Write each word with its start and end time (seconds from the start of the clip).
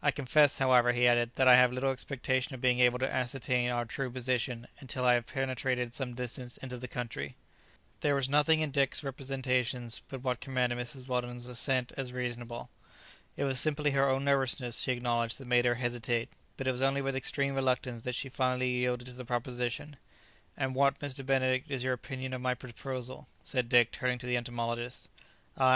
"I 0.00 0.12
confess, 0.12 0.58
however," 0.60 0.92
he 0.92 1.08
added, 1.08 1.32
"that 1.34 1.48
I 1.48 1.56
have 1.56 1.72
little 1.72 1.90
expectation 1.90 2.54
of 2.54 2.60
being 2.60 2.78
able 2.78 3.00
to 3.00 3.12
ascertain 3.12 3.68
our 3.68 3.84
true 3.84 4.08
position, 4.12 4.68
until 4.78 5.04
I 5.04 5.14
have 5.14 5.26
penetrated 5.26 5.92
some 5.92 6.14
distance 6.14 6.56
into 6.58 6.78
the 6.78 6.86
country." 6.86 7.34
There 8.00 8.14
was 8.14 8.28
nothing 8.28 8.60
in 8.60 8.70
Dick's 8.70 9.02
representations 9.02 10.02
but 10.06 10.22
what 10.22 10.40
commanded 10.40 10.78
Mrs. 10.78 11.08
Weldon's 11.08 11.48
assent 11.48 11.92
as 11.96 12.12
reasonable. 12.12 12.70
It 13.36 13.42
was 13.42 13.58
simply 13.58 13.90
her 13.90 14.08
own 14.08 14.24
nervousness, 14.24 14.78
she 14.82 14.92
acknowledged, 14.92 15.36
that 15.38 15.48
made 15.48 15.64
her 15.64 15.74
hesitate; 15.74 16.28
but 16.56 16.68
it 16.68 16.70
was 16.70 16.80
only 16.80 17.02
with 17.02 17.16
extreme 17.16 17.56
reluctance 17.56 18.02
that 18.02 18.14
she 18.14 18.28
finally 18.28 18.70
yielded 18.70 19.06
to 19.06 19.12
the 19.14 19.24
proposition. 19.24 19.96
"And 20.56 20.76
what, 20.76 21.00
Mr. 21.00 21.26
Benedict, 21.26 21.68
is 21.72 21.82
your 21.82 21.94
opinion 21.94 22.32
of 22.34 22.40
my 22.40 22.54
proposal?" 22.54 23.26
said 23.42 23.68
Dick, 23.68 23.90
turning 23.90 24.18
to 24.20 24.26
the 24.26 24.36
entomologist. 24.36 25.08
"I?" 25.56 25.64